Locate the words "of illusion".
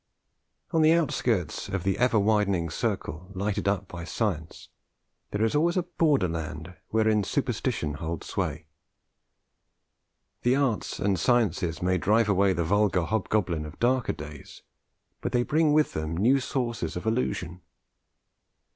16.95-17.61